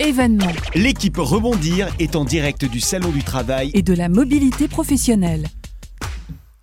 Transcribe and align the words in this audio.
événements 0.00 0.46
L'équipe 0.74 1.16
Rebondir 1.16 1.88
est 1.98 2.16
en 2.16 2.24
direct 2.24 2.64
du 2.64 2.80
Salon 2.80 3.10
du 3.10 3.22
Travail. 3.22 3.70
et 3.74 3.82
de 3.82 3.94
la 3.94 4.08
mobilité 4.08 4.66
professionnelle. 4.68 5.46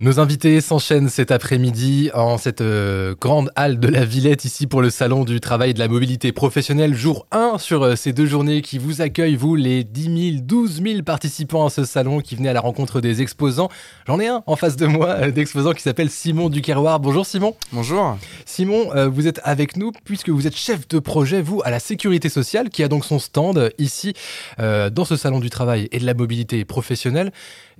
Nos 0.03 0.19
invités 0.19 0.61
s'enchaînent 0.61 1.09
cet 1.09 1.29
après-midi 1.29 2.09
en 2.15 2.39
cette 2.39 2.61
euh, 2.61 3.13
grande 3.21 3.51
halle 3.55 3.79
de 3.79 3.87
la 3.87 4.03
Villette 4.03 4.45
ici 4.45 4.65
pour 4.65 4.81
le 4.81 4.89
salon 4.89 5.25
du 5.25 5.39
travail 5.39 5.69
et 5.69 5.73
de 5.75 5.79
la 5.79 5.87
mobilité 5.87 6.31
professionnelle. 6.31 6.95
Jour 6.95 7.27
1 7.29 7.59
sur 7.59 7.83
euh, 7.83 7.95
ces 7.95 8.11
deux 8.11 8.25
journées 8.25 8.63
qui 8.63 8.79
vous 8.79 9.03
accueillent, 9.03 9.35
vous 9.35 9.53
les 9.53 9.83
10 9.83 10.31
000, 10.37 10.41
12 10.41 10.81
000 10.81 11.03
participants 11.03 11.67
à 11.67 11.69
ce 11.69 11.85
salon 11.85 12.19
qui 12.19 12.35
venaient 12.35 12.49
à 12.49 12.53
la 12.53 12.61
rencontre 12.61 12.99
des 12.99 13.21
exposants. 13.21 13.69
J'en 14.07 14.19
ai 14.19 14.25
un 14.27 14.41
en 14.47 14.55
face 14.55 14.75
de 14.75 14.87
moi 14.87 15.09
euh, 15.09 15.29
d'exposants 15.29 15.73
qui 15.73 15.83
s'appelle 15.83 16.09
Simon 16.09 16.49
Duquerroir. 16.49 16.99
Bonjour 16.99 17.23
Simon. 17.23 17.55
Bonjour. 17.71 18.17
Simon, 18.47 18.91
euh, 18.95 19.07
vous 19.07 19.27
êtes 19.27 19.39
avec 19.43 19.77
nous 19.77 19.91
puisque 20.03 20.29
vous 20.29 20.47
êtes 20.47 20.57
chef 20.57 20.87
de 20.87 20.97
projet, 20.97 21.43
vous, 21.43 21.61
à 21.63 21.69
la 21.69 21.79
Sécurité 21.79 22.29
sociale, 22.29 22.71
qui 22.71 22.81
a 22.81 22.87
donc 22.87 23.05
son 23.05 23.19
stand 23.19 23.69
ici 23.77 24.13
dans 24.57 25.05
ce 25.05 25.15
salon 25.15 25.39
du 25.39 25.51
travail 25.51 25.89
et 25.91 25.99
de 25.99 26.05
la 26.07 26.15
mobilité 26.15 26.65
professionnelle. 26.65 27.31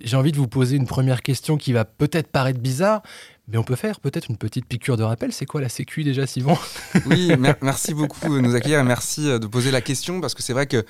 J'ai 0.04 0.18
envie 0.18 0.32
de 0.32 0.38
vous 0.38 0.48
poser 0.48 0.78
une 0.78 0.88
première 0.88 1.22
question 1.22 1.58
qui 1.58 1.74
va 1.74 1.86
peut-être 1.86 2.11
paraître 2.32 2.60
bizarre, 2.60 3.02
mais 3.52 3.58
on 3.58 3.64
peut 3.64 3.76
faire 3.76 4.00
peut-être 4.00 4.30
une 4.30 4.38
petite 4.38 4.66
piqûre 4.66 4.98
de 4.98 5.04
rappel. 5.04 5.32
C'est 5.34 5.46
quoi 5.46 5.62
la 5.62 5.70
Sécu 5.70 6.04
déjà, 6.04 6.26
Simon? 6.28 6.58
Oui, 7.06 7.36
mer- 7.38 7.56
merci 7.62 7.94
beaucoup 7.94 8.34
de 8.34 8.40
nous 8.42 8.56
accueillir 8.56 8.80
et 8.80 8.84
merci 8.84 9.30
euh, 9.30 9.40
de 9.40 9.48
poser 9.48 9.72
la 9.72 9.82
question 9.82 10.22
parce 10.22 10.34
que 10.34 10.42
c'est 10.44 10.54
vrai 10.54 10.68
que 10.68 10.86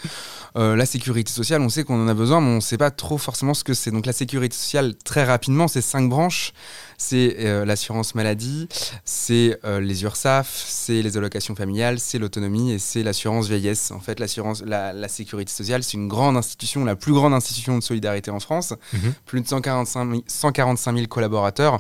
euh, 0.58 0.76
la 0.76 0.86
sécurité 0.86 1.32
sociale, 1.32 1.62
on 1.62 1.70
sait 1.70 1.84
qu'on 1.84 2.04
en 2.04 2.08
a 2.08 2.14
besoin, 2.14 2.42
mais 2.42 2.48
on 2.52 2.56
ne 2.56 2.60
sait 2.62 2.78
pas 2.78 2.92
trop 2.92 3.18
forcément 3.18 3.54
ce 3.54 3.64
que 3.64 3.74
c'est. 3.74 3.92
Donc 3.92 4.06
la 4.06 4.14
sécurité 4.14 4.56
sociale, 4.56 4.96
très 5.04 5.24
rapidement, 5.24 5.68
c'est 5.68 5.82
cinq 5.82 6.10
branches. 6.10 6.54
C'est 6.98 7.38
euh, 7.40 7.66
l'assurance 7.66 8.14
maladie, 8.14 8.68
c'est 9.06 9.58
euh, 9.66 9.80
les 9.80 10.04
URSAF, 10.04 10.64
c'est 10.68 11.02
les 11.02 11.18
allocations 11.18 11.56
familiales, 11.56 12.00
c'est 12.00 12.20
l'autonomie 12.20 12.74
et 12.74 12.78
c'est 12.80 13.02
l'assurance 13.02 13.48
vieillesse. 13.48 13.90
En 13.90 14.00
fait, 14.00 14.20
l'assurance, 14.20 14.62
la, 14.64 14.94
la 14.94 15.08
sécurité 15.08 15.52
sociale, 15.52 15.82
c'est 15.84 15.94
une 15.94 16.08
grande 16.08 16.38
institution, 16.38 16.86
la 16.86 16.96
plus 16.96 17.14
grande 17.14 17.34
institution 17.34 17.76
de 17.76 17.82
solidarité 17.84 18.30
en 18.30 18.40
France. 18.40 18.76
Mhm. 18.94 19.14
Plus 19.26 19.42
de 19.42 19.48
145 19.48 20.10
000, 20.12 20.24
145 20.28 20.94
000 20.96 21.08
collaborateurs 21.08 21.80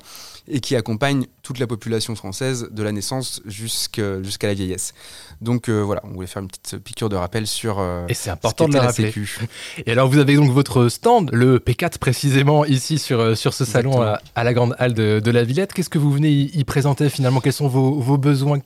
et 0.52 0.59
qui 0.59 0.75
accompagne 0.75 1.25
toute 1.44 1.59
la 1.59 1.67
population 1.67 2.16
française 2.16 2.69
de 2.71 2.83
la 2.83 2.91
naissance 2.91 3.41
jusqu'à 3.45 4.19
la 4.44 4.53
vieillesse. 4.53 4.93
Donc 5.39 5.69
euh, 5.69 5.81
voilà, 5.81 6.02
on 6.03 6.11
voulait 6.13 6.27
faire 6.27 6.41
une 6.41 6.49
petite 6.49 6.77
piqûre 6.77 7.09
de 7.09 7.16
rappel 7.16 7.47
sur 7.47 7.80
euh, 7.80 8.05
Et 8.09 8.13
c'est 8.13 8.25
ce 8.25 8.33
important 8.33 8.67
de 8.67 8.73
le 8.73 8.80
rappeler. 8.80 9.08
Sécu. 9.08 9.39
Et 9.85 9.91
alors, 9.91 10.09
vous 10.09 10.19
avez 10.19 10.35
donc 10.35 10.52
votre 10.52 10.89
stand, 10.89 11.30
le 11.33 11.58
P4 11.59 11.97
précisément, 11.97 12.66
ici 12.66 12.99
sur, 12.99 13.19
euh, 13.19 13.35
sur 13.35 13.53
ce 13.53 13.66
salon 13.66 14.02
à, 14.02 14.19
à 14.35 14.43
la 14.43 14.53
Grande 14.53 14.75
Halle 14.77 14.93
de, 14.93 15.19
de 15.23 15.31
la 15.31 15.43
Villette. 15.43 15.73
Qu'est-ce 15.73 15.89
que 15.89 15.97
vous 15.99 16.11
venez 16.11 16.30
y, 16.30 16.59
y 16.59 16.63
présenter 16.63 17.09
finalement? 17.09 17.39
Quels 17.39 17.53
sont 17.53 17.67
vos, 17.67 17.99
vos 17.99 18.17
besoins? 18.17 18.59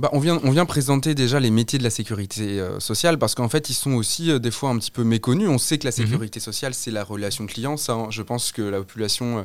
Bah, 0.00 0.08
on, 0.12 0.18
vient, 0.18 0.40
on 0.44 0.50
vient 0.50 0.64
présenter 0.64 1.14
déjà 1.14 1.40
les 1.40 1.50
métiers 1.50 1.78
de 1.78 1.84
la 1.84 1.90
sécurité 1.90 2.58
euh, 2.58 2.80
sociale 2.80 3.18
parce 3.18 3.34
qu'en 3.34 3.50
fait, 3.50 3.68
ils 3.68 3.74
sont 3.74 3.92
aussi 3.92 4.30
euh, 4.30 4.38
des 4.38 4.50
fois 4.50 4.70
un 4.70 4.78
petit 4.78 4.90
peu 4.90 5.04
méconnus. 5.04 5.46
On 5.50 5.58
sait 5.58 5.76
que 5.76 5.84
la 5.84 5.92
sécurité 5.92 6.40
sociale, 6.40 6.72
c'est 6.72 6.90
la 6.90 7.04
relation 7.04 7.44
client. 7.44 7.76
Ça, 7.76 7.92
hein, 7.92 8.06
je 8.08 8.22
pense 8.22 8.50
que 8.50 8.62
la 8.62 8.78
population 8.78 9.40
euh, 9.40 9.42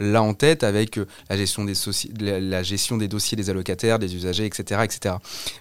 l'a 0.00 0.22
en 0.22 0.32
tête 0.32 0.64
avec 0.64 0.98
la, 1.28 1.36
gestion 1.36 1.64
des 1.64 1.74
soci- 1.74 2.10
la, 2.22 2.40
la 2.40 2.62
gestion 2.62 2.96
des 2.96 3.06
dossiers 3.06 3.36
des 3.36 3.50
allocataires, 3.50 3.98
des 3.98 4.16
usagers, 4.16 4.46
etc. 4.46 4.80
etc. 4.82 5.16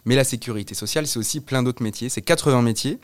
Mais 0.05 0.15
la 0.15 0.23
sécurité 0.23 0.75
sociale, 0.75 1.07
c'est 1.07 1.19
aussi 1.19 1.41
plein 1.41 1.61
d'autres 1.61 1.83
métiers. 1.83 2.07
C'est 2.07 2.21
80 2.21 2.61
métiers 2.61 2.99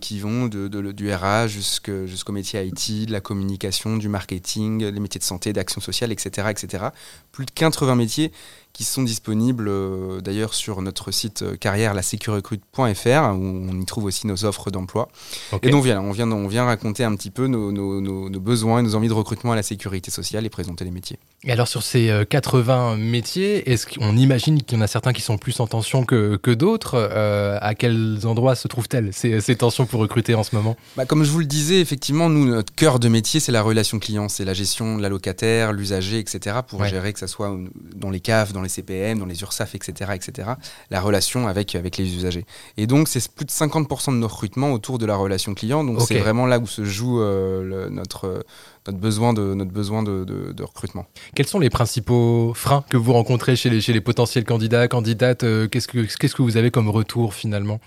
qui 0.00 0.20
vont 0.20 0.46
de, 0.46 0.68
de- 0.68 0.92
du 0.92 1.12
RH 1.12 1.48
jusqu'au 1.48 2.32
métier 2.32 2.64
IT, 2.64 3.06
de 3.08 3.12
la 3.12 3.20
communication, 3.20 3.96
du 3.96 4.08
marketing, 4.08 4.84
les 4.84 5.00
métiers 5.00 5.18
de 5.18 5.24
santé, 5.24 5.52
d'action 5.52 5.80
sociale, 5.80 6.12
etc., 6.12 6.46
etc. 6.50 6.84
Plus 7.32 7.44
de 7.44 7.50
80 7.50 7.96
métiers 7.96 8.30
qui 8.74 8.84
sont 8.84 9.02
disponibles 9.04 9.68
euh, 9.68 10.20
d'ailleurs 10.20 10.52
sur 10.52 10.82
notre 10.82 11.10
site 11.12 11.40
euh, 11.42 11.56
carrière 11.56 11.94
lasécurecrute.fr 11.94 13.32
où 13.34 13.66
on 13.70 13.80
y 13.80 13.84
trouve 13.86 14.04
aussi 14.04 14.26
nos 14.26 14.44
offres 14.44 14.70
d'emploi. 14.70 15.08
Et 15.62 15.70
donc 15.70 15.84
voilà, 15.84 16.00
on 16.02 16.10
vient, 16.12 16.30
on 16.30 16.48
vient 16.48 16.64
raconter 16.64 17.04
un 17.04 17.14
petit 17.14 17.30
peu 17.30 17.46
nos, 17.46 17.72
nos- 17.72 18.00
nos- 18.00 18.28
nos 18.28 18.40
besoins 18.40 18.80
et 18.80 18.82
nos 18.82 18.94
envies 18.96 19.08
de 19.08 19.12
recrutement 19.14 19.52
à 19.52 19.56
la 19.56 19.62
sécurité 19.62 20.10
sociale 20.10 20.44
et 20.44 20.50
présenter 20.50 20.84
les 20.84 20.90
métiers. 20.90 21.18
Et 21.44 21.52
alors 21.52 21.68
sur 21.68 21.82
ces 21.82 22.10
euh, 22.10 22.24
80 22.24 22.96
métiers, 22.96 23.70
est-ce 23.70 23.86
qu'on 23.86 24.16
imagine 24.16 24.62
qu'il 24.62 24.76
y 24.76 24.80
en 24.80 24.84
a 24.84 24.86
certains 24.88 25.12
qui 25.12 25.22
sont 25.22 25.38
plus 25.38 25.60
en 25.60 25.66
tension 25.66 26.04
que, 26.04 26.36
que 26.36 26.50
d'autres 26.50 26.94
Euh, 26.96 27.58
À 27.60 27.74
quels 27.74 28.26
endroits 28.26 28.56
se 28.56 28.66
trouvent-elles 28.68 29.10
ces, 29.12 29.40
ces 29.40 29.56
tensions 29.56 29.86
pour 29.86 30.00
recruter 30.00 30.34
en 30.34 30.42
ce 30.42 30.54
moment? 30.56 30.76
Bah, 30.96 31.06
comme 31.06 31.22
je 31.22 31.30
vous 31.30 31.38
le 31.38 31.46
disais, 31.46 31.80
effectivement, 31.80 32.28
nous, 32.28 32.44
notre 32.46 32.74
cœur 32.74 32.98
de 32.98 33.08
métier, 33.08 33.38
c'est 33.40 33.52
la 33.52 33.62
relation 33.62 33.98
client, 34.00 34.28
c'est 34.28 34.44
la 34.44 34.54
gestion 34.54 34.96
de 34.96 35.02
l'allocataire, 35.02 35.72
l'usager, 35.72 36.18
etc., 36.18 36.56
pour 36.66 36.80
Ouais. 36.80 36.88
gérer 36.88 37.12
que 37.12 37.18
ça 37.20 37.28
soit 37.28 37.56
dans 37.94 38.10
les 38.10 38.18
CAF, 38.20 38.52
dans 38.52 38.62
les 38.64 38.68
CPM, 38.68 39.20
dans 39.20 39.26
les 39.26 39.40
URSAF, 39.42 39.74
etc., 39.76 40.10
etc., 40.14 40.48
la 40.90 41.00
relation 41.00 41.46
avec, 41.46 41.76
avec 41.76 41.96
les 41.96 42.16
usagers. 42.16 42.44
Et 42.76 42.88
donc, 42.88 43.06
c'est 43.06 43.30
plus 43.30 43.44
de 43.44 43.50
50% 43.52 44.10
de 44.10 44.16
nos 44.16 44.26
recrutements 44.28 44.72
autour 44.72 44.98
de 44.98 45.06
la 45.06 45.14
relation 45.16 45.54
client, 45.54 45.84
donc 45.84 46.00
c'est 46.06 46.18
vraiment 46.18 46.46
là 46.46 46.58
où 46.58 46.66
se 46.66 46.84
joue 46.84 47.20
euh, 47.20 47.62
le- 47.62 47.88
notre, 47.90 48.44
notre 48.86 48.98
besoin, 48.98 49.32
de, 49.32 49.54
notre 49.54 49.70
besoin 49.72 50.02
de, 50.02 50.24
de- 50.24 50.52
de 50.52 50.62
recrutement. 50.64 51.06
Quels 51.36 51.46
sont 51.46 51.60
les 51.60 51.70
principaux 51.70 52.52
freins 52.54 52.84
que 52.90 52.96
vous 52.96 53.12
rencontrez 53.12 53.54
chez 53.56 53.70
les, 53.70 53.80
chez 53.80 53.92
les 53.92 54.00
potentiels 54.00 54.44
candidats, 54.44 54.88
candidates 54.88 55.44
Euh, 55.44 55.68
Qu'est-ce 55.68 55.86
que 55.88 55.98
qu'est-ce 56.18 56.34
que 56.34 56.42
vous 56.42 56.56
avez 56.56 56.70
comme 56.70 56.88
retour 56.90 57.34
finalement? 57.34 57.80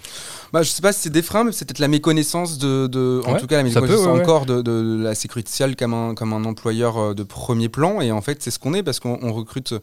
Bah, 0.53 0.61
je 0.63 0.69
sais 0.69 0.81
pas 0.81 0.93
si 0.93 1.01
c'est 1.01 1.09
des 1.09 1.21
freins, 1.21 1.43
mais 1.43 1.51
c'est 1.51 1.65
peut-être 1.65 1.79
la 1.79 1.87
méconnaissance 1.87 2.57
de, 2.57 2.87
de- 2.87 3.21
en 3.25 3.35
tout 3.35 3.47
cas 3.47 3.57
la 3.57 3.63
méconnaissance 3.63 3.97
peut, 3.97 4.05
ouais, 4.05 4.13
ouais. 4.15 4.21
encore 4.21 4.45
de, 4.45 4.61
de 4.61 4.97
la 5.03 5.13
sécurité 5.15 5.49
sociale 5.49 5.75
comme 5.75 5.93
un, 5.93 6.15
comme 6.15 6.33
un 6.33 6.45
employeur 6.45 6.97
euh, 6.97 7.13
de 7.13 7.23
premier 7.23 7.69
plan. 7.69 7.99
Et 8.01 8.11
en 8.11 8.21
fait, 8.21 8.41
c'est 8.41 8.51
ce 8.51 8.59
qu'on 8.59 8.73
est 8.73 8.83
parce 8.83 8.99
qu'on 8.99 9.19
on 9.21 9.33
recrute 9.33 9.73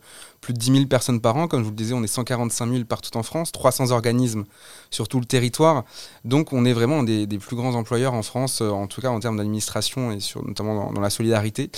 plus 0.40 0.52
de 0.52 0.58
10 0.58 0.72
000 0.72 0.83
personnes 0.86 1.20
par 1.20 1.36
an. 1.36 1.48
Comme 1.48 1.60
je 1.60 1.64
vous 1.64 1.70
le 1.70 1.76
disais, 1.76 1.94
on 1.94 2.02
est 2.02 2.08
145 2.08 2.70
000 2.70 2.84
partout 2.84 3.16
en 3.16 3.22
France, 3.22 3.52
300 3.52 3.90
organismes 3.90 4.44
sur 4.90 5.08
tout 5.08 5.20
le 5.20 5.26
territoire. 5.26 5.84
Donc, 6.24 6.52
on 6.52 6.64
est 6.64 6.72
vraiment 6.72 7.02
des, 7.02 7.26
des 7.26 7.38
plus 7.38 7.56
grands 7.56 7.74
employeurs 7.74 8.14
en 8.14 8.22
France, 8.22 8.60
euh, 8.60 8.70
en 8.70 8.86
tout 8.86 9.00
cas 9.00 9.08
en 9.08 9.20
termes 9.20 9.36
d'administration 9.36 10.12
et 10.12 10.20
sur, 10.20 10.46
notamment 10.46 10.92
dans, 10.92 11.00
la 11.00 11.10
solidarité. 11.10 11.70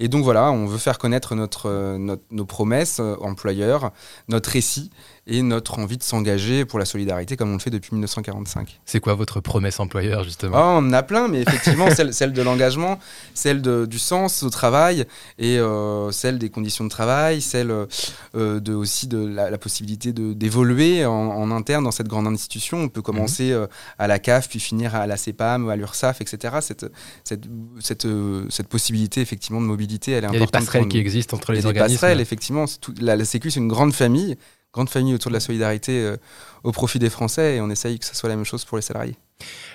Et 0.00 0.08
donc 0.08 0.24
voilà, 0.24 0.50
on 0.50 0.66
veut 0.66 0.78
faire 0.78 0.98
connaître 0.98 1.34
euh, 1.66 2.16
nos 2.30 2.44
promesses 2.44 2.98
euh, 3.00 3.16
employeurs, 3.20 3.92
notre 4.28 4.50
récit 4.50 4.90
et 5.26 5.42
notre 5.42 5.78
envie 5.78 5.98
de 5.98 6.02
s'engager 6.02 6.64
pour 6.64 6.78
la 6.80 6.84
solidarité 6.84 7.36
comme 7.36 7.50
on 7.50 7.54
le 7.54 7.58
fait 7.60 7.70
depuis 7.70 7.90
1945. 7.92 8.80
C'est 8.84 8.98
quoi 8.98 9.14
votre 9.14 9.38
promesse 9.40 9.78
employeur 9.78 10.24
justement 10.24 10.56
Ah, 10.56 10.66
on 10.78 10.78
en 10.88 10.92
a 10.92 11.02
plein, 11.04 11.28
mais 11.28 11.42
effectivement, 11.42 11.88
celle, 11.94 12.12
celle 12.12 12.32
de 12.32 12.42
l'engagement, 12.42 12.98
celle 13.32 13.62
de- 13.62 13.86
du 13.86 14.00
sens 14.00 14.42
au 14.42 14.50
travail 14.50 15.04
et 15.38 15.58
euh, 15.58 16.10
celle 16.10 16.38
des 16.38 16.50
conditions 16.50 16.82
de 16.84 16.88
travail, 16.90 17.40
celle 17.40 17.70
euh, 17.70 18.58
de, 18.60 18.74
aussi 18.74 19.06
de 19.06 19.24
la, 19.24 19.48
la 19.50 19.58
possibilité 19.58 20.12
de- 20.12 20.32
d'évoluer 20.32 21.04
en, 21.06 21.12
en 21.12 21.50
interne 21.52 21.84
dans 21.84 21.92
cette 21.92 22.08
grande 22.08 22.26
institution. 22.26 22.78
On 22.78 22.88
peut 22.88 23.02
commencer 23.02 23.52
euh, 23.52 23.68
à 23.98 24.08
la 24.08 24.18
CAF, 24.18 24.48
puis 24.48 24.58
finir 24.58 24.96
à 24.96 25.06
la 25.06 25.16
CEPAM, 25.16 25.68
à 25.68 25.76
l'URSSAF, 25.76 26.20
etc. 26.20 26.56
Cette, 26.62 26.86
cette, 27.22 27.44
cette, 27.80 28.06
cette 28.50 28.66
possibilité 28.68 29.20
effectivement 29.20 29.60
de 29.60 29.66
mobilité, 29.66 30.12
elle 30.12 30.24
est 30.24 30.28
Il 30.28 30.32
y 30.32 30.36
a 30.36 30.38
des 30.38 30.42
importante. 30.44 30.64
passerelles 30.66 30.88
qui 30.88 30.98
existent 30.98 31.36
entre 31.36 31.50
Il 31.50 31.54
y 31.54 31.56
les 31.58 31.60
a 31.60 31.62
des 31.72 31.78
organismes. 31.78 31.94
passerelles, 32.00 32.20
effectivement. 32.20 32.64
Tout- 32.80 32.94
la, 33.00 33.14
la 33.14 33.24
Sécu, 33.24 33.50
c'est 33.52 33.60
une 33.60 33.68
grande 33.68 33.92
famille, 33.94 34.36
grande 34.72 34.88
famille 34.88 35.14
autour 35.14 35.30
de 35.30 35.34
la 35.34 35.40
solidarité 35.40 36.00
euh, 36.00 36.16
au 36.64 36.72
profit 36.72 36.98
des 36.98 37.10
Français, 37.10 37.56
et 37.56 37.60
on 37.60 37.70
essaye 37.70 37.98
que 37.98 38.06
ce 38.06 38.14
soit 38.14 38.28
la 38.28 38.36
même 38.36 38.44
chose 38.44 38.64
pour 38.64 38.78
les 38.78 38.82
salariés. 38.82 39.16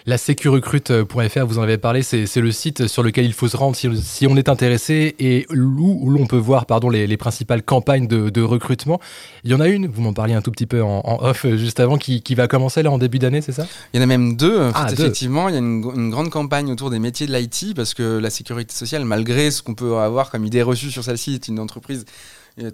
La 0.06 0.18
sécurecrute.fr, 0.18 1.46
vous 1.46 1.60
en 1.60 1.62
avez 1.62 1.78
parlé, 1.78 2.02
c'est 2.02 2.34
le 2.38 2.52
site 2.54 2.88
sur 2.88 3.04
lequel 3.04 3.26
il 3.26 3.34
faut 3.34 3.50
se 3.50 3.58
rendre 3.58 3.76
si, 3.76 3.90
si 4.02 4.26
on 4.26 4.38
est 4.38 4.48
intéressé 4.48 5.14
et 5.20 5.46
où, 5.50 6.00
où 6.02 6.10
l'on 6.10 6.26
peut 6.26 6.38
voir 6.38 6.66
pardon, 6.66 6.90
les, 6.90 7.06
les 7.06 7.18
principales 7.18 7.62
campagnes 7.64 8.08
de, 8.08 8.30
de 8.30 8.42
recrutement. 8.42 9.02
Il 9.44 9.52
y 9.52 9.54
en 9.54 9.60
a 9.60 9.68
une, 9.68 9.88
vous 9.88 10.02
m'en 10.02 10.14
parliez 10.14 10.36
un 10.36 10.42
tout 10.42 10.52
petit 10.52 10.66
peu 10.68 10.82
en, 10.82 11.02
en 11.04 11.22
off 11.22 11.44
euh, 11.44 11.58
juste 11.58 11.82
avant, 11.82 11.98
qui, 11.98 12.22
qui 12.22 12.34
va 12.36 12.48
commencer 12.48 12.82
là 12.82 12.92
en 12.92 12.98
début 12.98 13.20
d'année, 13.20 13.42
c'est 13.42 13.52
ça? 13.52 13.68
Il 13.94 13.98
y 13.98 14.00
en 14.00 14.04
a 14.04 14.08
même 14.08 14.38
deux, 14.38 14.70
Ah, 14.74 14.86
deux. 14.86 14.94
effectivement. 14.94 15.50
Il 15.50 15.54
y 15.54 15.56
a 15.58 15.60
une, 15.60 15.84
une 15.96 16.10
grande 16.12 16.30
campagne 16.30 16.72
autour 16.72 16.90
des 16.90 17.00
métiers 17.00 17.28
de 17.28 17.36
l'IT 17.36 17.76
parce 17.76 17.94
que 17.94 18.18
la 18.20 18.30
sécurité 18.30 18.74
sociale, 18.74 19.04
malgré 19.04 19.52
ce 19.52 19.62
qu'on 19.62 19.76
peut 19.76 19.98
avoir 19.98 20.32
comme 20.32 20.46
idée 20.46 20.62
reçue 20.62 20.90
sur 20.92 21.04
celle-ci, 21.04 21.34
est 21.34 21.50
une 21.50 21.60
entreprise 21.60 22.06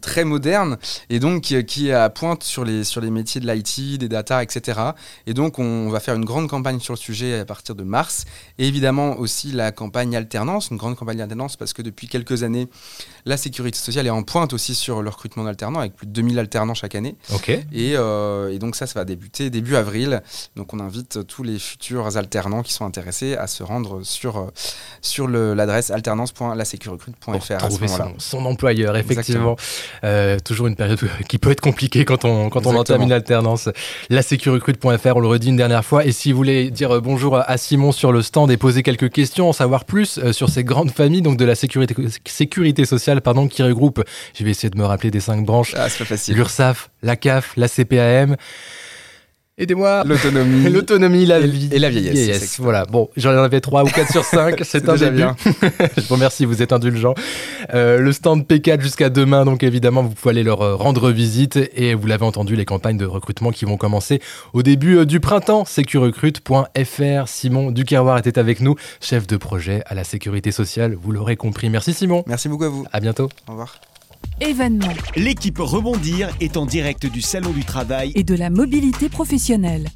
très 0.02 0.24
moderne 0.24 0.78
et 1.10 1.20
donc 1.20 1.42
qui, 1.44 1.64
qui 1.66 1.90
est 1.90 1.94
à 1.94 2.10
pointe 2.10 2.44
sur 2.44 2.64
les, 2.66 2.84
sur 2.84 3.02
les 3.02 3.10
métiers 3.10 3.42
de 3.42 3.52
l'IT, 3.52 3.98
des 4.00 4.08
data, 4.08 4.42
etc. 4.44 4.80
Et 5.28 5.34
donc 5.34 5.60
on 5.60 5.90
va 5.90 6.00
faire 6.00 6.16
une 6.16 6.26
grande 6.26 6.48
campagne 6.50 6.80
sur 6.80 6.94
le 6.94 6.98
sujet 6.98 7.40
à 7.40 7.46
partir 7.46 7.76
de 7.76 7.84
mars. 7.84 8.26
Et 8.58 8.68
évidemment 8.68 9.18
aussi 9.20 9.52
la 9.52 9.72
campagne 9.72 10.16
alternance, 10.16 10.70
une 10.70 10.78
grande 10.78 10.96
campagne 10.96 11.22
alternance 11.22 11.56
parce 11.58 11.74
que 11.74 11.82
depuis 11.82 12.08
quelques 12.08 12.44
années, 12.44 12.68
la 13.26 13.38
sécurité 13.38 13.78
sociale 13.78 14.08
est 14.08 14.12
en 14.12 14.24
pointe 14.24 14.54
aussi 14.54 14.76
sur 14.76 15.02
le 15.02 15.10
recrutement 15.10 15.44
d'alternants 15.44 15.80
avec 15.80 15.96
plus 15.96 16.08
de 16.08 16.12
2000 16.12 16.40
alternants 16.40 16.74
chaque 16.74 16.96
année. 16.96 17.16
Ok. 17.34 17.50
Et, 17.50 17.64
euh, 17.96 18.52
et 18.54 18.60
donc 18.60 18.76
ça, 18.76 18.88
ça 18.88 19.00
va 19.00 19.06
débuter 19.06 19.50
début 19.50 19.76
avril. 19.76 20.22
Donc 20.56 20.74
on 20.74 20.80
invite 20.80 21.26
tous 21.28 21.44
les 21.44 21.60
futurs 21.60 22.18
alternants 22.18 22.64
qui 22.64 22.74
sont 22.74 22.86
intéressés 22.86 23.36
à 23.36 23.48
se 23.48 23.64
rendre 23.64 24.04
sur, 24.04 24.38
euh, 24.38 24.48
sur 25.02 25.28
l'adresse 25.28 25.92
alternance.lasecurecrute.fr 25.92 27.20
Pour 27.20 27.34
à 27.36 27.40
ce 27.42 27.54
trouver 27.58 27.88
moment-là. 27.88 28.14
son, 28.18 28.38
son 28.40 28.46
employeur, 28.46 28.96
effectivement. 28.98 29.56
Euh, 30.04 30.38
toujours 30.40 30.68
une 30.68 30.76
période 30.76 31.00
qui 31.30 31.38
peut 31.38 31.52
être 31.52 31.62
compliquée 31.62 32.06
quand 32.06 32.26
on, 32.26 32.50
quand 32.50 32.66
on 32.66 32.76
entame 32.76 33.02
une 33.02 33.12
alternance. 33.12 33.70
La 34.10 34.22
sécurecrute.fr, 34.22 35.16
on 35.16 35.20
le 35.20 35.28
redit 35.28 35.50
une 35.50 35.58
dernière 35.58 35.86
fois. 35.86 36.06
Et 36.06 36.12
si 36.12 36.32
vous 36.32 36.38
voulez 36.38 36.72
dire 36.72 36.96
euh, 36.96 37.02
bonjour 37.02 37.38
à 37.38 37.58
Simon 37.58 37.92
sur 37.92 38.12
le 38.12 38.22
stand 38.22 38.52
et 38.52 38.58
poser 38.58 38.84
quelques 38.84 39.12
questions, 39.12 39.50
en 39.50 39.54
savoir 39.54 39.86
plus 39.86 40.18
euh, 40.18 40.34
sur 40.34 40.50
ces 40.50 40.64
grandes 40.64 40.92
familles 40.92 41.22
donc 41.22 41.38
de 41.38 41.46
la 41.46 41.56
sécurité, 41.56 41.96
sécurité 42.26 42.86
sociale 42.86 43.22
pardon, 43.22 43.48
qui 43.48 43.64
regroupe, 43.64 44.04
je 44.38 44.44
vais 44.44 44.52
essayer 44.52 44.70
de 44.70 44.78
me 44.78 44.86
rappeler 44.86 45.12
des 45.12 45.20
cinq 45.20 45.46
branches, 45.46 45.76
Ah, 45.78 45.88
l'URSSAF, 46.30 46.90
la 47.02 47.16
CAF, 47.16 47.54
la 47.58 47.68
CPAM. 47.68 48.36
Aidez-moi 49.58 50.04
L'autonomie. 50.06 50.70
L'autonomie, 50.72 51.26
la 51.28 51.40
Et- 51.40 51.48
vie. 51.48 51.70
et 51.72 51.78
la 51.78 51.90
vieillesse. 51.90 52.60
Voilà, 52.60 52.86
bon, 52.86 53.10
j'en 53.16 53.30
avais 53.32 53.62
3 53.62 53.84
ou 53.84 53.88
4 53.88 54.12
sur 54.12 54.24
5, 54.26 54.60
c'est 54.64 54.90
un 54.90 54.94
déjà 54.94 55.06
début. 55.06 55.18
bien. 55.18 55.36
Je 55.98 56.02
vous 56.08 56.16
remercie, 56.16 56.46
vous 56.46 56.64
êtes 56.64 56.74
indulgent. 56.74 57.14
Euh, 57.74 58.00
le 58.00 58.12
stand 58.14 58.44
P4 58.48 58.82
jusqu'à 58.82 59.10
demain, 59.12 59.46
donc 59.46 59.62
évidemment, 59.62 60.02
vous 60.02 60.10
pouvez 60.10 60.32
aller 60.32 60.44
leur 60.44 60.62
euh, 60.64 60.76
rendre 60.76 61.12
visite. 61.12 61.60
Et 61.76 61.94
vous 61.94 62.08
l'avez 62.08 62.26
entendu, 62.26 62.56
les 62.56 62.66
campagnes 62.66 62.98
de 62.98 63.06
recrutement 63.06 63.52
qui 63.52 63.66
vont 63.66 63.78
commencer 63.78 64.20
au 64.54 64.64
début 64.64 64.98
euh, 64.98 65.06
du 65.06 65.20
printemps. 65.20 65.66
Sécurecrute.fr. 65.66 67.28
Simon 67.28 67.70
Ducarroir 67.72 68.18
était 68.18 68.40
avec 68.40 68.60
nous, 68.60 68.76
chef 69.02 69.28
de 69.28 69.38
projet 69.38 69.84
à 69.86 69.94
la 69.94 70.04
sécurité 70.04 70.52
sociale. 70.52 70.96
Vous 71.00 71.12
l'aurez 71.12 71.36
compris. 71.36 71.70
Merci 71.70 71.94
Simon. 71.94 72.24
Merci 72.26 72.50
beaucoup 72.50 72.64
à 72.64 72.70
vous. 72.70 72.86
À 72.92 73.00
bientôt. 73.00 73.30
Au 73.48 73.52
revoir. 73.52 73.76
Événements 74.44 74.94
L'équipe 75.16 75.58
Rebondir 75.58 76.30
est 76.42 76.58
en 76.58 76.66
direct 76.66 77.06
du 77.06 77.22
Salon 77.22 77.52
du 77.52 77.64
Travail 77.64 78.12
et 78.16 78.24
de 78.24 78.36
la 78.36 78.50
mobilité 78.50 79.08
professionnelle. 79.08 79.88